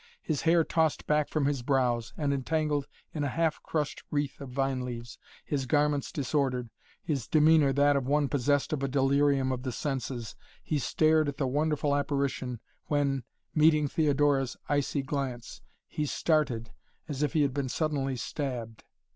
[0.23, 4.49] His hair tossed back from his brows and entangled in a half crushed wreath of
[4.49, 6.71] vine leaves, his garments disordered,
[7.03, 11.37] his demeanor that of one possessed of a delirium of the senses, he stared at
[11.37, 16.71] the wonderful apparition when, meeting Theodora's icy glance, he started
[17.07, 18.83] as if he had been suddenly stabbed.